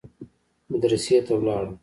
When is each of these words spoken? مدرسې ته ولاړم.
مدرسې 0.69 1.17
ته 1.25 1.33
ولاړم. 1.37 1.73